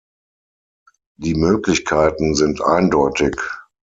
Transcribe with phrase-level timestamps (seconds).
[1.17, 3.35] Die Möglichkeiten sind eindeutig.